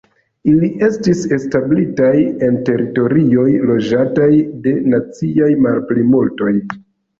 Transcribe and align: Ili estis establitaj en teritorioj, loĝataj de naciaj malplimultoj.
Ili 0.51 0.69
estis 0.85 1.19
establitaj 1.37 2.13
en 2.47 2.57
teritorioj, 2.71 3.47
loĝataj 3.73 4.31
de 4.67 4.75
naciaj 4.97 5.53
malplimultoj. 5.69 6.59